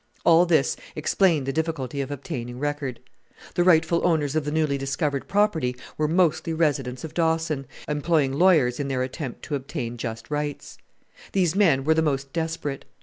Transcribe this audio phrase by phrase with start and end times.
[0.25, 3.01] All this explained the difficulty of obtaining record.
[3.53, 8.79] The rightful owners of the newly discovered property were mostly residents of Dawson, employing lawyers
[8.79, 10.79] in their attempt to obtain just rights.
[11.33, 12.85] These men were the most desperate.